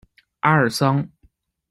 [0.39, 1.07] 阿尔桑。